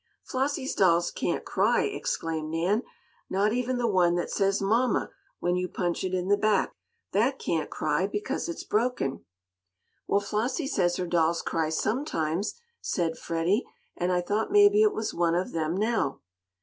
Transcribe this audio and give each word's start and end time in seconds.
"Flossie's 0.23 0.73
dolls 0.73 1.11
can't 1.11 1.45
cry!" 1.45 1.83
exclaimed 1.83 2.49
Nan. 2.49 2.81
"Not 3.29 3.53
even 3.53 3.77
the 3.77 3.85
one 3.85 4.15
that 4.15 4.31
says 4.31 4.59
'mama,' 4.59 5.11
when 5.39 5.55
you 5.55 5.67
punch 5.69 6.03
it 6.03 6.11
in 6.15 6.27
the 6.27 6.39
back. 6.39 6.73
That 7.11 7.37
can't 7.37 7.69
cry, 7.69 8.07
because 8.07 8.49
it's 8.49 8.63
broken." 8.63 9.23
"Well, 10.07 10.19
Flossie 10.19 10.65
says 10.65 10.95
her 10.97 11.05
dolls 11.05 11.43
cry, 11.43 11.69
sometimes," 11.69 12.55
said 12.81 13.15
Freddie, 13.15 13.63
"and 13.95 14.11
I 14.11 14.21
thought 14.21 14.51
maybe 14.51 14.81
It 14.81 14.95
was 14.95 15.13
one 15.13 15.35
of 15.35 15.51
them 15.51 15.77
now." 15.77 16.21